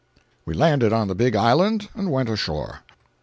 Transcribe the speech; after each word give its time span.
We 0.45 0.55
landed 0.55 0.91
on 0.93 1.09
the 1.09 1.13
big 1.13 1.35
island 1.35 1.89
and 1.93 2.09
went 2.11 2.27
ashore. 2.27 2.79